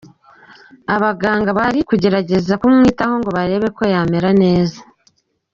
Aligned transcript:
abaganga 0.95 1.49
bari 1.59 1.79
kugerageza 1.89 2.53
kumwitaho 2.61 3.13
ngo 3.21 3.29
barebe 3.37 3.67
ko 3.77 3.83
yamererwa 3.93 4.31
neza. 4.43 4.79